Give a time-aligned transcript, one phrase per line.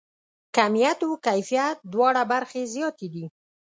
[0.55, 3.25] کیمیت او کیفیت دواړه برخې زیاتې دي.